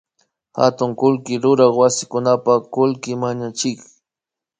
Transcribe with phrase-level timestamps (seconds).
[0.59, 3.79] Hatun kullki ruran wasikunapak kullki mañachik